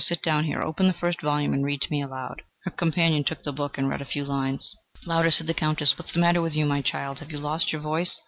[0.03, 0.63] Sit down here.
[0.63, 3.87] Open the first volume and read to me aloud." Her companion took the book and
[3.87, 4.75] read a few lines.
[5.05, 5.95] "Louder," said the Countess.
[5.95, 7.19] "What is the matter with you, my child?
[7.19, 8.19] Have you lost your voice?